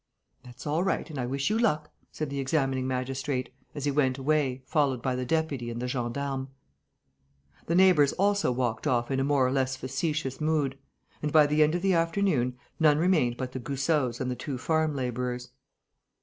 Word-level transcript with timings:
"That's 0.43 0.65
all 0.65 0.83
right 0.83 1.07
and 1.11 1.19
I 1.19 1.27
wish 1.27 1.51
you 1.51 1.59
luck," 1.59 1.91
said 2.11 2.31
the 2.31 2.39
examining 2.39 2.87
magistrate, 2.87 3.53
as 3.75 3.85
he 3.85 3.91
went 3.91 4.17
away, 4.17 4.63
followed 4.65 4.99
by 4.99 5.13
the 5.15 5.27
deputy 5.27 5.69
and 5.69 5.79
the 5.79 5.87
gendarmes. 5.87 6.47
The 7.67 7.75
neighbours 7.75 8.11
also 8.13 8.51
walked 8.51 8.87
off 8.87 9.11
in 9.11 9.19
a 9.19 9.23
more 9.23 9.45
or 9.45 9.51
less 9.51 9.75
facetious 9.75 10.41
mood. 10.41 10.79
And, 11.21 11.31
by 11.31 11.45
the 11.45 11.61
end 11.61 11.75
of 11.75 11.83
the 11.83 11.93
afternoon, 11.93 12.57
none 12.79 12.97
remained 12.97 13.37
but 13.37 13.51
the 13.51 13.59
Goussots 13.59 14.19
and 14.19 14.31
the 14.31 14.35
two 14.35 14.57
farm 14.57 14.95
labourers. 14.95 15.51